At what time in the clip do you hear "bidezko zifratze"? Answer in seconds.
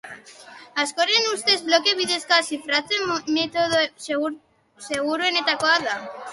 1.99-3.03